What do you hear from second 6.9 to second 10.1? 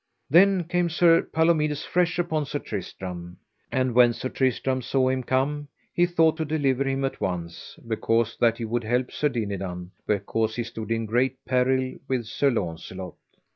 at once, because that he would help Sir Dinadan,